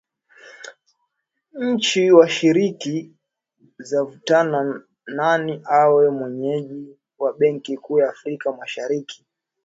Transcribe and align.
Nchi 1.69 2.11
washiriki 2.17 2.95
zavutana 3.89 4.59
nani 5.17 5.53
awe 5.79 6.09
mwenyeji 6.09 6.97
wa 7.19 7.33
benki 7.33 7.77
kuu 7.77 7.99
ya 7.99 8.09
Afrika 8.09 8.51
Mashariki 8.51 9.25